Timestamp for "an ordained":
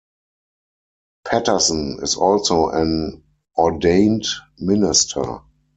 2.69-4.25